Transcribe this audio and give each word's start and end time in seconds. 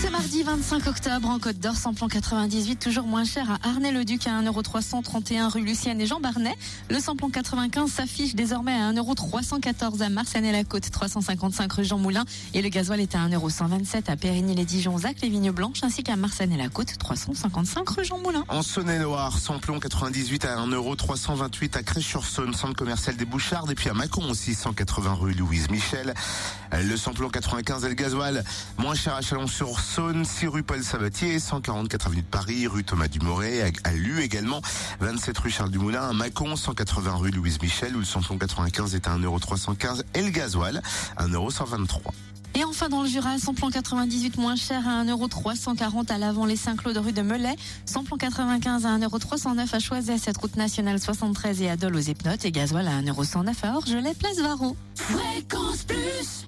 Ce 0.00 0.08
mardi 0.10 0.44
25 0.44 0.86
octobre, 0.86 1.28
en 1.28 1.40
Côte 1.40 1.58
d'Or, 1.58 1.74
samplon 1.74 2.06
98, 2.06 2.76
toujours 2.76 3.06
moins 3.06 3.24
cher 3.24 3.50
à 3.50 3.68
Arnay-le-Duc 3.68 4.28
à 4.28 4.40
1,331€ 4.42 5.48
rue 5.48 5.62
Lucienne 5.62 6.00
et 6.00 6.06
Jean 6.06 6.20
Barnet. 6.20 6.54
Le 6.88 7.00
samplon 7.00 7.30
95 7.30 7.90
s'affiche 7.90 8.36
désormais 8.36 8.74
à 8.74 8.92
1,314€ 8.92 10.00
à 10.02 10.08
Marsanne-la-Côte, 10.08 10.88
355 10.88 11.72
rue 11.72 11.84
Jean 11.84 11.98
Moulin. 11.98 12.24
Et 12.54 12.62
le 12.62 12.68
gasoil 12.68 13.00
est 13.00 13.16
à 13.16 13.26
1,127€ 13.26 14.08
à 14.08 14.16
Périgny-les-Dijon, 14.16 14.98
Zac, 14.98 15.16
les 15.20 15.30
Vignes 15.30 15.50
Blanches, 15.50 15.82
ainsi 15.82 16.04
qu'à 16.04 16.14
Marsanne-la-Côte, 16.14 16.96
355 16.96 17.88
rue 17.88 18.04
Jean 18.04 18.18
Moulin. 18.18 18.44
En 18.48 18.62
Saône-et-Loire, 18.62 19.36
samplon 19.36 19.80
98 19.80 20.44
à 20.44 20.64
1,328€ 20.64 21.76
à 21.76 21.82
Crèche-sur-Saône, 21.82 22.54
centre 22.54 22.76
commercial 22.76 23.16
des 23.16 23.24
Bouchardes, 23.24 23.72
et 23.72 23.74
puis 23.74 23.90
à 23.90 23.94
Mâcon 23.94 24.30
aussi, 24.30 24.54
180 24.54 25.14
rue 25.14 25.32
Louise 25.32 25.68
Michel. 25.70 26.14
Le 26.72 26.96
samplon 26.96 27.28
95 27.28 27.84
et 27.84 27.88
le 27.88 27.94
gasoil, 27.94 28.44
moins 28.78 28.94
cher 28.94 29.14
à 29.14 29.22
Chalon-sur-Saône, 29.22 30.24
6 30.24 30.46
rue 30.48 30.62
Paul 30.62 30.82
Sabatier, 30.82 31.38
144 31.38 32.06
avenue 32.06 32.22
de 32.22 32.26
Paris, 32.26 32.66
rue 32.66 32.84
Thomas 32.84 33.08
Dumoré, 33.08 33.62
à 33.84 33.92
Lu 33.92 34.20
également, 34.22 34.60
27 35.00 35.38
rue 35.38 35.50
Charles 35.50 35.70
Dumoulin, 35.70 36.08
à 36.08 36.12
Mâcon, 36.12 36.56
180 36.56 37.16
rue 37.16 37.30
Louise 37.30 37.60
Michel, 37.60 37.96
où 37.96 38.00
le 38.00 38.04
samplon 38.04 38.38
95 38.38 38.94
est 38.94 39.06
à 39.06 39.16
1,315€ 39.16 40.02
et 40.14 40.22
le 40.22 40.30
gasoil, 40.30 40.82
1,123€. 41.18 42.00
Et 42.54 42.64
enfin 42.64 42.88
dans 42.88 43.02
le 43.02 43.08
Jura, 43.08 43.38
samplon 43.38 43.70
98 43.70 44.36
moins 44.36 44.56
cher 44.56 44.86
à 44.88 45.04
1,340€ 45.04 46.10
à 46.10 46.18
l'avant 46.18 46.44
les 46.44 46.56
Saint-Claude 46.56 46.96
rue 46.96 47.12
de 47.12 47.22
Melay, 47.22 47.54
samplon 47.84 48.16
95 48.16 48.86
à 48.86 48.98
1,309€ 48.98 49.74
à 49.74 49.78
Choiset, 49.78 50.18
cette 50.18 50.38
route 50.38 50.56
nationale 50.56 50.98
73 50.98 51.62
et 51.62 51.70
à 51.70 51.76
Dole 51.76 51.96
aux 51.96 52.00
Epnotes 52.00 52.44
et 52.44 52.52
gasoil 52.52 52.88
à 52.88 53.00
1,109€ 53.00 53.54
à 53.62 53.76
Orgelet, 53.76 54.14
place 54.14 54.38
Varro. 54.38 54.76
Fréquence 54.96 55.84
Plus 55.84 56.46